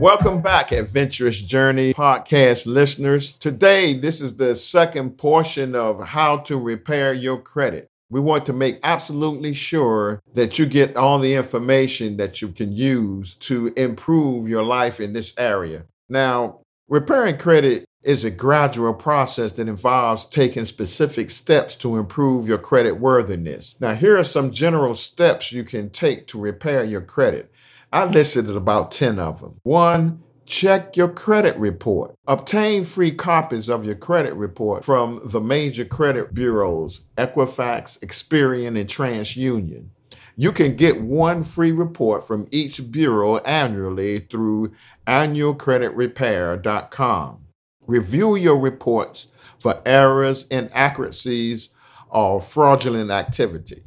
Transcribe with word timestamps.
Welcome 0.00 0.40
back, 0.40 0.72
Adventurous 0.72 1.42
Journey 1.42 1.92
podcast 1.92 2.66
listeners. 2.66 3.34
Today, 3.34 3.92
this 3.92 4.22
is 4.22 4.36
the 4.36 4.54
second 4.54 5.18
portion 5.18 5.76
of 5.76 6.02
how 6.02 6.38
to 6.38 6.58
repair 6.58 7.12
your 7.12 7.36
credit. 7.36 7.86
We 8.08 8.18
want 8.18 8.46
to 8.46 8.54
make 8.54 8.80
absolutely 8.82 9.52
sure 9.52 10.22
that 10.32 10.58
you 10.58 10.64
get 10.64 10.96
all 10.96 11.18
the 11.18 11.34
information 11.34 12.16
that 12.16 12.40
you 12.40 12.48
can 12.48 12.72
use 12.72 13.34
to 13.34 13.74
improve 13.76 14.48
your 14.48 14.62
life 14.62 15.00
in 15.00 15.12
this 15.12 15.34
area. 15.36 15.84
Now, 16.08 16.60
repairing 16.88 17.36
credit 17.36 17.84
is 18.02 18.24
a 18.24 18.30
gradual 18.30 18.94
process 18.94 19.52
that 19.52 19.68
involves 19.68 20.24
taking 20.24 20.64
specific 20.64 21.30
steps 21.30 21.76
to 21.76 21.98
improve 21.98 22.48
your 22.48 22.58
credit 22.58 22.92
worthiness. 22.92 23.74
Now, 23.78 23.94
here 23.94 24.18
are 24.18 24.24
some 24.24 24.50
general 24.50 24.94
steps 24.94 25.52
you 25.52 25.64
can 25.64 25.90
take 25.90 26.26
to 26.28 26.40
repair 26.40 26.82
your 26.84 27.02
credit. 27.02 27.52
I 27.92 28.06
listed 28.06 28.48
about 28.48 28.92
10 28.92 29.18
of 29.18 29.40
them. 29.40 29.58
One, 29.64 30.22
check 30.46 30.96
your 30.96 31.08
credit 31.08 31.56
report. 31.56 32.14
Obtain 32.26 32.84
free 32.84 33.12
copies 33.12 33.68
of 33.68 33.84
your 33.84 33.96
credit 33.96 34.32
report 34.34 34.82
from 34.84 35.20
the 35.24 35.40
major 35.40 35.84
credit 35.84 36.32
bureaus, 36.32 37.00
Equifax, 37.16 37.98
Experian, 37.98 38.78
and 38.78 38.88
TransUnion. 38.88 39.88
You 40.36 40.52
can 40.52 40.76
get 40.76 41.02
one 41.02 41.42
free 41.44 41.72
report 41.72 42.26
from 42.26 42.46
each 42.50 42.90
bureau 42.90 43.36
annually 43.38 44.20
through 44.20 44.72
annualcreditrepair.com. 45.06 47.44
Review 47.90 48.36
your 48.36 48.56
reports 48.56 49.26
for 49.58 49.82
errors, 49.84 50.46
inaccuracies, 50.46 51.70
or 52.08 52.40
fraudulent 52.40 53.10
activity. 53.10 53.82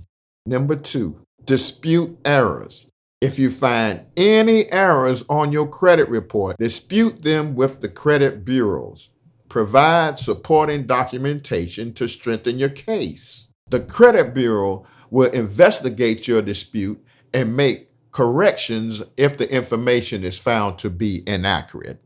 Number 0.46 0.76
two, 0.76 1.22
dispute 1.46 2.18
errors. 2.26 2.92
If 3.22 3.40
you 3.40 3.50
find 3.50 4.02
any 4.18 4.70
errors 4.74 5.24
on 5.30 5.54
your 5.54 5.70
credit 5.70 6.10
report, 6.10 6.58
dispute 6.58 7.22
them 7.22 7.56
with 7.56 7.80
the 7.80 7.88
credit 7.88 8.44
bureaus. 8.44 9.10
Provide 9.48 10.20
supporting 10.20 10.86
documentation 10.86 11.94
to 11.94 12.10
strengthen 12.10 12.60
your 12.60 12.68
case. 12.68 13.54
The 13.70 13.80
credit 13.80 14.34
bureau 14.34 14.86
will 15.12 15.32
investigate 15.32 16.28
your 16.28 16.42
dispute 16.42 17.02
and 17.34 17.56
make 17.56 17.88
corrections 18.12 19.02
if 19.16 19.38
the 19.38 19.50
information 19.50 20.26
is 20.26 20.38
found 20.38 20.78
to 20.80 20.90
be 20.90 21.24
inaccurate. 21.26 22.02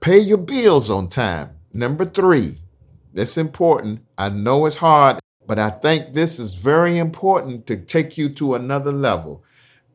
Pay 0.00 0.20
your 0.20 0.38
bills 0.38 0.88
on 0.88 1.08
time. 1.08 1.50
Number 1.74 2.06
three, 2.06 2.56
that's 3.12 3.36
important. 3.36 4.00
I 4.16 4.30
know 4.30 4.64
it's 4.64 4.76
hard, 4.76 5.18
but 5.46 5.58
I 5.58 5.68
think 5.68 6.14
this 6.14 6.38
is 6.38 6.54
very 6.54 6.96
important 6.96 7.66
to 7.66 7.76
take 7.76 8.16
you 8.16 8.30
to 8.30 8.54
another 8.54 8.92
level. 8.92 9.44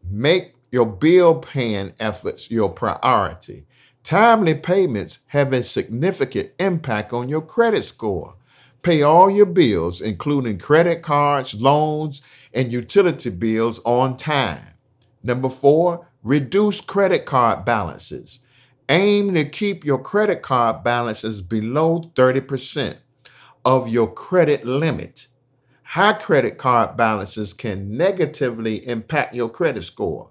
Make 0.08 0.54
your 0.72 0.86
bill 0.86 1.40
paying 1.40 1.94
efforts 2.00 2.52
your 2.52 2.70
priority. 2.70 3.66
Timely 4.04 4.54
payments 4.54 5.20
have 5.28 5.52
a 5.54 5.64
significant 5.64 6.52
impact 6.60 7.12
on 7.12 7.28
your 7.28 7.42
credit 7.42 7.84
score. 7.84 8.36
Pay 8.84 9.02
all 9.02 9.32
your 9.32 9.48
bills, 9.48 10.02
including 10.02 10.60
credit 10.60 11.02
cards, 11.02 11.60
loans, 11.60 12.22
and 12.54 12.72
utility 12.72 13.32
bills, 13.32 13.82
on 13.84 14.18
time. 14.18 14.62
Number 15.24 15.50
four, 15.50 16.08
reduce 16.22 16.80
credit 16.80 17.26
card 17.26 17.66
balances. 17.66 18.45
Aim 18.90 19.34
to 19.34 19.46
keep 19.46 19.84
your 19.84 19.98
credit 19.98 20.44
card 20.44 20.84
balances 20.84 21.42
below 21.42 22.12
30% 22.14 22.98
of 23.66 23.90
your 23.90 24.12
credit 24.14 24.64
limit. 24.64 25.28
High 25.82 26.14
credit 26.14 26.60
card 26.60 26.96
balances 26.96 27.54
can 27.54 27.98
negatively 27.98 28.86
impact 28.88 29.34
your 29.34 29.50
credit 29.50 29.84
score. 29.86 30.30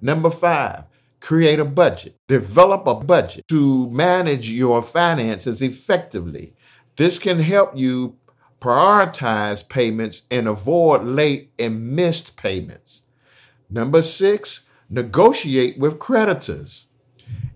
Number 0.00 0.30
five, 0.30 0.84
create 1.20 1.58
a 1.58 1.66
budget. 1.66 2.16
Develop 2.28 2.86
a 2.86 2.94
budget 2.94 3.46
to 3.48 3.90
manage 3.90 4.50
your 4.50 4.82
finances 4.82 5.60
effectively. 5.60 6.54
This 6.96 7.18
can 7.18 7.40
help 7.40 7.76
you 7.76 8.16
prioritize 8.58 9.68
payments 9.68 10.22
and 10.30 10.48
avoid 10.48 11.02
late 11.02 11.52
and 11.58 11.94
missed 11.94 12.36
payments. 12.36 13.02
Number 13.68 14.00
six, 14.00 14.62
negotiate 14.88 15.78
with 15.78 15.98
creditors. 15.98 16.86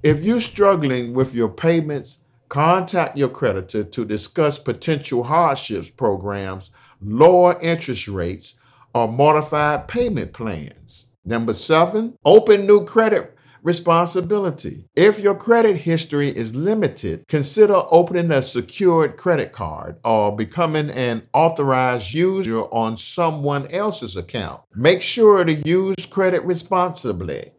If 0.02 0.22
you're 0.22 0.40
struggling 0.40 1.14
with 1.14 1.34
your 1.34 1.48
payments, 1.48 2.18
contact 2.48 3.16
your 3.16 3.28
creditor 3.28 3.82
to 3.82 4.04
discuss 4.04 4.58
potential 4.58 5.24
hardships 5.24 5.90
programs, 5.90 6.70
lower 7.00 7.58
interest 7.60 8.06
rates, 8.06 8.54
or 8.94 9.08
modified 9.08 9.88
payment 9.88 10.32
plans. 10.32 11.08
Number 11.24 11.54
seven, 11.54 12.16
open 12.24 12.66
new 12.66 12.84
credit 12.84 13.36
responsibility. 13.62 14.84
If 14.94 15.18
your 15.18 15.34
credit 15.34 15.78
history 15.78 16.28
is 16.28 16.54
limited, 16.54 17.26
consider 17.26 17.82
opening 17.90 18.30
a 18.30 18.42
secured 18.42 19.16
credit 19.16 19.50
card 19.50 19.96
or 20.04 20.36
becoming 20.36 20.88
an 20.90 21.26
authorized 21.32 22.14
user 22.14 22.60
on 22.62 22.96
someone 22.96 23.66
else's 23.72 24.16
account. 24.16 24.62
Make 24.74 25.02
sure 25.02 25.44
to 25.44 25.52
use 25.52 26.06
credit 26.06 26.44
responsibly 26.44 27.50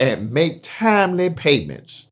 and 0.00 0.32
make 0.32 0.62
timely 0.62 1.30
payments. 1.30 2.08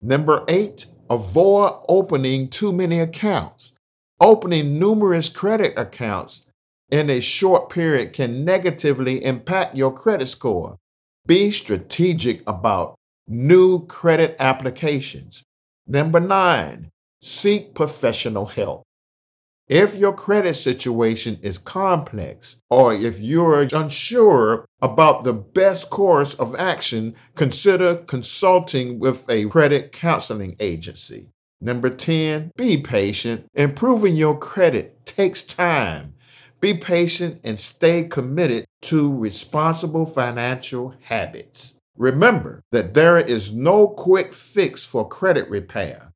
Number 0.00 0.44
eight, 0.48 0.86
avoid 1.10 1.82
opening 1.88 2.48
too 2.48 2.72
many 2.72 3.00
accounts. 3.00 3.72
Opening 4.20 4.78
numerous 4.78 5.28
credit 5.28 5.76
accounts 5.76 6.46
in 6.90 7.10
a 7.10 7.20
short 7.20 7.68
period 7.68 8.12
can 8.12 8.44
negatively 8.44 9.24
impact 9.24 9.74
your 9.74 9.92
credit 9.92 10.28
score. 10.28 10.76
Be 11.26 11.50
strategic 11.50 12.48
about 12.48 12.94
new 13.26 13.86
credit 13.86 14.36
applications. 14.38 15.42
Number 15.86 16.20
nine, 16.20 16.90
seek 17.20 17.74
professional 17.74 18.46
help. 18.46 18.82
If 19.68 19.96
your 19.96 20.12
credit 20.12 20.54
situation 20.54 21.38
is 21.40 21.56
complex 21.56 22.56
or 22.68 22.92
if 22.92 23.20
you're 23.20 23.62
unsure 23.72 24.66
about 24.80 25.24
the 25.24 25.32
best 25.32 25.88
course 25.88 26.34
of 26.34 26.56
action, 26.56 27.14
consider 27.36 27.96
consulting 27.96 28.98
with 28.98 29.24
a 29.30 29.46
credit 29.46 29.92
counseling 29.92 30.56
agency. 30.58 31.30
Number 31.60 31.90
10, 31.90 32.50
be 32.56 32.78
patient. 32.78 33.46
Improving 33.54 34.16
your 34.16 34.36
credit 34.36 35.06
takes 35.06 35.44
time. 35.44 36.14
Be 36.60 36.74
patient 36.74 37.40
and 37.44 37.58
stay 37.58 38.04
committed 38.04 38.64
to 38.82 39.16
responsible 39.16 40.06
financial 40.06 40.94
habits. 41.02 41.78
Remember 41.96 42.62
that 42.72 42.94
there 42.94 43.18
is 43.18 43.52
no 43.52 43.86
quick 43.86 44.32
fix 44.32 44.84
for 44.84 45.06
credit 45.06 45.48
repair, 45.48 46.11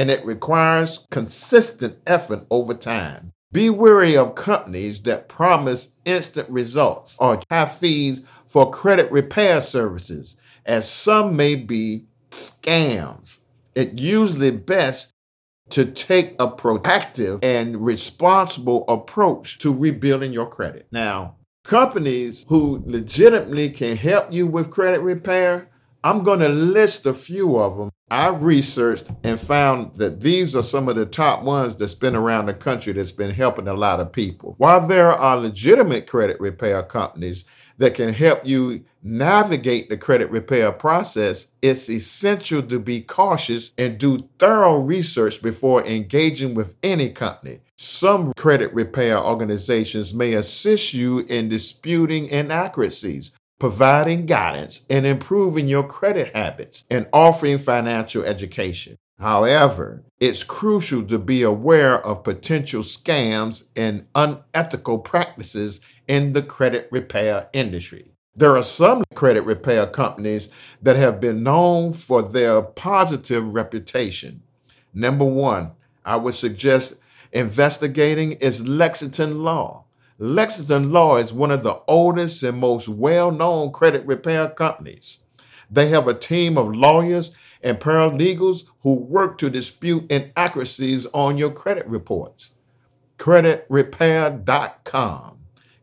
and 0.00 0.10
it 0.10 0.24
requires 0.24 1.06
consistent 1.10 1.98
effort 2.06 2.46
over 2.50 2.72
time. 2.72 3.34
Be 3.52 3.68
wary 3.68 4.16
of 4.16 4.34
companies 4.34 5.02
that 5.02 5.28
promise 5.28 5.94
instant 6.06 6.48
results 6.48 7.18
or 7.20 7.38
have 7.50 7.76
fees 7.76 8.22
for 8.46 8.70
credit 8.70 9.12
repair 9.12 9.60
services, 9.60 10.38
as 10.64 10.90
some 10.90 11.36
may 11.36 11.54
be 11.54 12.06
scams. 12.30 13.40
It's 13.74 14.00
usually 14.00 14.52
best 14.52 15.12
to 15.68 15.84
take 15.84 16.34
a 16.38 16.48
proactive 16.48 17.44
and 17.44 17.84
responsible 17.84 18.86
approach 18.88 19.58
to 19.58 19.70
rebuilding 19.70 20.32
your 20.32 20.48
credit. 20.48 20.86
Now, 20.90 21.36
companies 21.62 22.46
who 22.48 22.82
legitimately 22.86 23.68
can 23.68 23.98
help 23.98 24.32
you 24.32 24.46
with 24.46 24.70
credit 24.70 25.02
repair, 25.02 25.69
I'm 26.02 26.22
going 26.22 26.40
to 26.40 26.48
list 26.48 27.04
a 27.04 27.12
few 27.12 27.58
of 27.58 27.76
them. 27.76 27.90
I 28.10 28.28
researched 28.28 29.12
and 29.22 29.38
found 29.38 29.96
that 29.96 30.20
these 30.20 30.56
are 30.56 30.62
some 30.62 30.88
of 30.88 30.96
the 30.96 31.04
top 31.04 31.42
ones 31.42 31.76
that's 31.76 31.94
been 31.94 32.16
around 32.16 32.46
the 32.46 32.54
country 32.54 32.92
that's 32.92 33.12
been 33.12 33.30
helping 33.30 33.68
a 33.68 33.74
lot 33.74 34.00
of 34.00 34.10
people. 34.10 34.54
While 34.56 34.86
there 34.86 35.12
are 35.12 35.36
legitimate 35.36 36.06
credit 36.06 36.40
repair 36.40 36.82
companies 36.82 37.44
that 37.76 37.94
can 37.94 38.12
help 38.12 38.46
you 38.46 38.84
navigate 39.02 39.88
the 39.88 39.96
credit 39.96 40.30
repair 40.30 40.72
process, 40.72 41.48
it's 41.62 41.88
essential 41.88 42.62
to 42.62 42.78
be 42.78 43.00
cautious 43.00 43.70
and 43.78 43.98
do 43.98 44.28
thorough 44.38 44.80
research 44.80 45.42
before 45.42 45.86
engaging 45.86 46.54
with 46.54 46.74
any 46.82 47.10
company. 47.10 47.60
Some 47.76 48.34
credit 48.34 48.74
repair 48.74 49.18
organizations 49.18 50.12
may 50.12 50.34
assist 50.34 50.92
you 50.92 51.20
in 51.20 51.48
disputing 51.48 52.28
inaccuracies, 52.28 53.32
providing 53.60 54.26
guidance, 54.26 54.86
and 54.90 55.06
improving 55.06 55.68
your 55.68 55.84
credit 55.84 56.34
habits 56.34 56.84
and 56.90 57.06
offering 57.12 57.58
financial 57.58 58.24
education. 58.24 58.96
However, 59.20 60.02
it's 60.18 60.42
crucial 60.42 61.04
to 61.04 61.18
be 61.18 61.42
aware 61.42 62.04
of 62.04 62.24
potential 62.24 62.82
scams 62.82 63.68
and 63.76 64.06
unethical 64.14 64.98
practices 64.98 65.80
in 66.08 66.32
the 66.32 66.42
credit 66.42 66.88
repair 66.90 67.50
industry. 67.52 68.06
There 68.34 68.56
are 68.56 68.64
some 68.64 69.04
credit 69.14 69.42
repair 69.42 69.86
companies 69.86 70.48
that 70.80 70.96
have 70.96 71.20
been 71.20 71.42
known 71.42 71.92
for 71.92 72.22
their 72.22 72.62
positive 72.62 73.52
reputation. 73.54 74.42
Number 74.94 75.26
one, 75.26 75.72
I 76.02 76.16
would 76.16 76.34
suggest 76.34 76.94
investigating 77.30 78.32
is 78.32 78.66
Lexington 78.66 79.44
Law. 79.44 79.84
Lexington 80.22 80.92
Law 80.92 81.16
is 81.16 81.32
one 81.32 81.50
of 81.50 81.62
the 81.62 81.80
oldest 81.88 82.42
and 82.42 82.58
most 82.58 82.90
well 82.90 83.32
known 83.32 83.72
credit 83.72 84.04
repair 84.04 84.50
companies. 84.50 85.20
They 85.70 85.88
have 85.88 86.06
a 86.06 86.12
team 86.12 86.58
of 86.58 86.76
lawyers 86.76 87.34
and 87.62 87.80
paralegals 87.80 88.64
who 88.82 88.96
work 88.96 89.38
to 89.38 89.48
dispute 89.48 90.12
inaccuracies 90.12 91.06
on 91.14 91.38
your 91.38 91.50
credit 91.50 91.86
reports. 91.86 92.50
CreditRepair.com. 93.16 95.38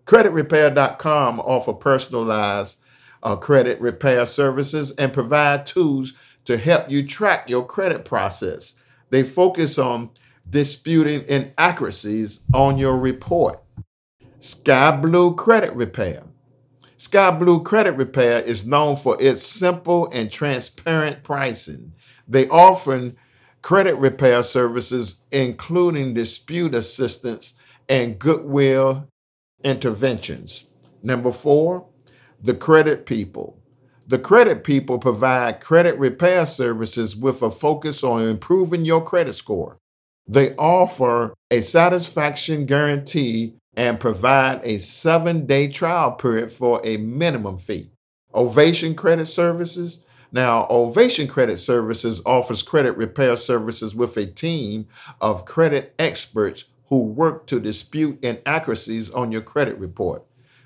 CreditRepair.com 0.06 1.40
offer 1.40 1.74
personalized 1.74 2.78
uh, 3.24 3.36
credit 3.38 3.82
repair 3.82 4.28
services 4.28 4.92
and 4.98 5.14
provide 5.14 5.66
tools 5.66 6.14
to 6.46 6.58
help 6.58 6.92
you 6.92 7.08
track 7.08 7.50
your 7.50 7.66
credit 7.66 8.06
process. 8.06 8.76
They 9.10 9.24
focus 9.24 9.80
on 9.80 10.12
disputing 10.48 11.26
inaccuracies 11.28 12.42
on 12.54 12.78
your 12.78 12.98
report. 12.98 13.64
Sky 14.40 14.96
Blue 14.96 15.34
Credit 15.34 15.74
Repair. 15.74 16.22
Sky 16.98 17.32
Blue 17.32 17.64
Credit 17.64 17.94
Repair 17.94 18.42
is 18.42 18.68
known 18.68 18.96
for 18.96 19.18
its 19.20 19.42
simple 19.42 20.08
and 20.14 20.32
transparent 20.32 21.24
pricing. 21.24 21.94
They 22.28 22.48
offer 22.50 23.14
credit 23.64 23.96
repair 23.96 24.44
services, 24.44 25.22
including 25.32 26.14
dispute 26.14 26.76
assistance 26.76 27.56
and 27.90 28.20
goodwill 28.20 29.08
interventions. 29.64 30.66
Number 31.02 31.32
four, 31.32 31.88
the 32.40 32.54
credit 32.54 33.08
people. 33.08 33.60
The 34.06 34.20
credit 34.20 34.64
people 34.64 35.00
provide 35.00 35.62
credit 35.62 35.98
repair 35.98 36.46
services 36.46 37.16
with 37.16 37.42
a 37.42 37.50
focus 37.50 38.04
on 38.04 38.28
improving 38.28 38.86
your 38.86 39.04
credit 39.04 39.34
score. 39.34 39.78
They 40.28 40.56
offer 40.58 41.34
a 41.50 41.62
satisfaction 41.62 42.66
guarantee 42.66 43.56
and 43.78 44.00
provide 44.00 44.60
a 44.64 44.80
seven 44.80 45.46
day 45.46 45.68
trial 45.68 46.12
period 46.12 46.52
for 46.52 46.82
a 46.84 46.98
minimum 46.98 47.60
fee. 47.60 47.92
Ovation 48.34 48.96
Credit 48.96 49.28
Services. 49.28 50.00
Now, 50.32 50.68
Ovation 50.70 51.28
Credit 51.28 51.58
Services 51.60 52.22
offers 52.26 52.64
credit 52.64 52.98
repair 52.98 53.38
services 53.38 53.96
with 53.96 54.18
a 54.18 54.26
team 54.26 54.88
of 55.22 55.46
credit 55.46 55.94
experts 55.98 56.66
who 56.88 57.04
work 57.04 57.46
to 57.48 57.60
dispute 57.60 58.20
inaccuracies 58.24 59.12
on 59.12 59.32
your 59.32 59.42
credit 59.42 59.78
report. 59.78 60.24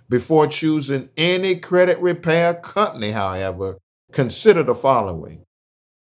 Before 0.09 0.47
choosing 0.47 1.09
any 1.17 1.55
credit 1.55 1.99
repair 1.99 2.53
company, 2.53 3.11
however, 3.11 3.77
consider 4.11 4.63
the 4.63 4.75
following 4.75 5.43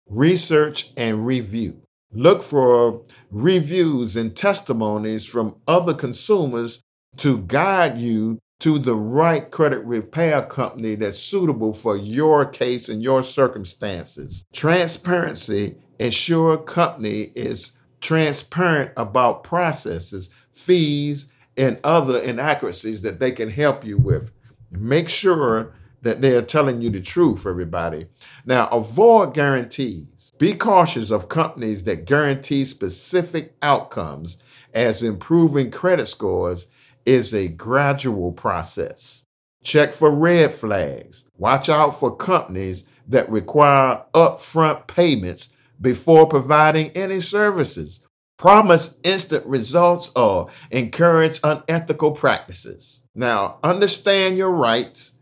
research 0.10 0.92
and 0.98 1.26
review. 1.26 1.82
Look 2.12 2.44
for 2.44 3.02
reviews 3.32 4.16
and 4.16 4.36
testimonies 4.36 5.26
from 5.26 5.56
other 5.68 5.94
consumers 5.94 6.83
to 7.18 7.39
guide 7.39 7.98
you 7.98 8.39
to 8.60 8.80
the 8.80 8.95
right 8.95 9.51
credit 9.51 9.83
repair 9.83 10.42
company 10.42 10.95
that's 10.95 11.19
suitable 11.19 11.74
for 11.74 11.98
your 11.98 12.45
case 12.45 12.88
and 12.88 13.04
your 13.04 13.21
circumstances. 13.21 14.45
Transparency 14.54 15.75
ensure 16.00 16.57
company 16.57 17.31
is 17.36 17.74
transparent 18.00 18.92
about 18.98 19.44
processes, 19.44 20.30
fees, 20.51 21.31
and 21.57 21.80
other 21.83 22.21
inaccuracies 22.21 23.01
that 23.01 23.19
they 23.19 23.31
can 23.31 23.50
help 23.50 23.86
you 23.86 23.98
with. 23.98 24.31
Make 24.71 25.10
sure 25.10 25.74
that 26.01 26.21
they 26.21 26.36
are 26.36 26.42
telling 26.42 26.81
you 26.81 26.89
the 26.89 27.01
truth, 27.01 27.45
everybody. 27.45 28.07
Now, 28.45 28.68
avoid 28.68 29.33
guarantees. 29.33 30.33
Be 30.38 30.54
cautious 30.54 31.12
of 31.12 31.30
companies 31.30 31.83
that 31.83 32.06
guarantee 32.06 32.65
specific 32.65 33.56
outcomes, 33.62 34.42
as 34.74 35.04
improving 35.04 35.69
credit 35.69 36.07
scores 36.07 36.68
is 37.06 37.34
a 37.34 37.48
gradual 37.48 38.32
process. 38.32 39.26
Check 39.64 39.94
for 39.94 40.12
red 40.12 40.54
flags. 40.54 41.26
Watch 41.38 41.70
out 41.70 42.00
for 42.00 42.16
companies 42.16 42.84
that 43.08 43.30
require 43.30 44.04
upfront 44.14 44.88
payments 44.88 45.50
before 45.80 46.28
providing 46.28 46.90
any 46.92 47.22
services 47.22 48.06
promise 48.44 49.00
instant 49.06 49.46
results 49.46 50.12
or 50.18 50.50
encourage 50.70 51.40
unethical 51.46 52.12
practices. 52.12 53.04
Now, 53.16 53.58
understand 53.64 54.38
your 54.38 54.52
rights. 54.52 55.14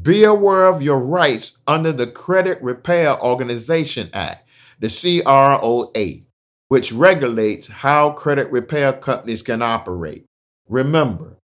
Be 0.00 0.22
aware 0.22 0.66
of 0.66 0.80
your 0.80 1.00
rights 1.00 1.58
under 1.66 1.92
the 1.92 2.06
Credit 2.06 2.62
Repair 2.62 3.20
Organization 3.20 4.10
Act, 4.12 4.48
the 4.78 4.88
CROA, 4.88 6.22
which 6.68 6.92
regulates 6.92 7.66
how 7.66 8.12
credit 8.12 8.48
repair 8.52 8.92
companies 8.92 9.42
can 9.42 9.60
operate. 9.60 10.27
Remember 10.68 11.38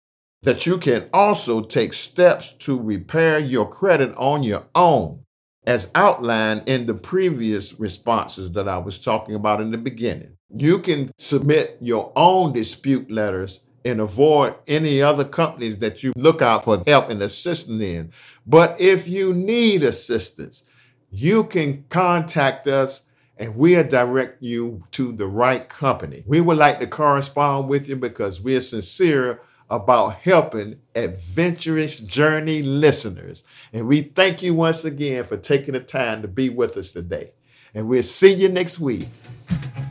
that 0.44 0.66
you 0.66 0.78
can 0.78 1.10
also 1.14 1.62
take 1.62 1.94
steps 1.94 2.52
to 2.52 2.80
repair 2.80 3.40
your 3.40 3.68
credit 3.70 4.14
on 4.18 4.44
your 4.44 4.66
own, 4.76 5.24
as 5.66 5.90
outlined 5.96 6.64
in 6.68 6.86
the 6.86 6.94
previous 6.94 7.80
responses 7.80 8.52
that 8.52 8.68
I 8.68 8.78
was 8.78 9.02
talking 9.02 9.36
about 9.36 9.62
in 9.62 9.72
the 9.72 9.78
beginning. 9.78 10.38
You 10.54 10.80
can 10.80 11.12
submit 11.18 11.78
your 11.80 12.12
own 12.16 12.52
dispute 12.52 13.10
letters 13.10 13.62
and 13.86 14.02
avoid 14.02 14.56
any 14.68 15.02
other 15.02 15.24
companies 15.24 15.78
that 15.80 16.04
you 16.04 16.14
look 16.16 16.42
out 16.42 16.66
for 16.66 16.84
help 16.86 17.10
and 17.10 17.22
assistance 17.22 17.82
in. 17.82 18.12
But 18.46 18.80
if 18.80 19.08
you 19.08 19.34
need 19.34 19.84
assistance, 19.84 20.64
you 21.10 21.46
can 21.46 21.86
contact 21.90 22.68
us 22.68 23.04
and 23.38 23.56
we'll 23.56 23.84
direct 23.84 24.42
you 24.42 24.84
to 24.92 25.12
the 25.12 25.28
right 25.28 25.68
company. 25.68 26.24
We 26.28 26.42
would 26.42 26.58
like 26.58 26.80
to 26.80 26.88
correspond 26.88 27.68
with 27.70 27.90
you 27.90 27.96
because 27.96 28.42
we're 28.42 28.62
sincere 28.62 29.42
about 29.70 30.16
helping 30.18 30.80
adventurous 30.96 32.00
journey 32.00 32.62
listeners. 32.62 33.44
And 33.72 33.88
we 33.88 34.02
thank 34.02 34.44
you 34.44 34.54
once 34.54 34.86
again 34.86 35.24
for 35.24 35.38
taking 35.38 35.74
the 35.74 35.80
time 35.80 36.22
to 36.22 36.28
be 36.28 36.50
with 36.50 36.78
us 36.78 36.92
today. 36.92 37.32
And 37.74 37.88
we'll 37.88 38.04
see 38.04 38.34
you 38.34 38.50
next 38.50 38.80
week. 38.80 39.08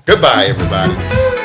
Goodbye, 0.07 0.47
everybody. 0.49 1.42